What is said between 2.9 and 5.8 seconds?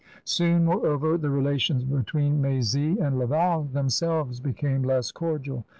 and Laval themselves became less cordial.